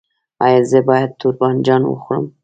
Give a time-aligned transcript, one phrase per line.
[0.45, 2.25] ایا زه باید تور بانجان وخورم؟